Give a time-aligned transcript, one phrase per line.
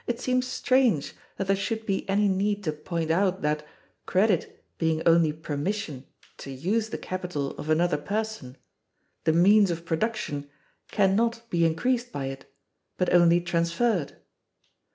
[0.07, 3.63] It seems strange that there should be any need to point out that,
[4.07, 8.57] credit being only permission to use the capital of another person,
[9.25, 10.49] the means of production
[10.87, 12.51] can not be increased by it,
[12.97, 14.13] but only transferred.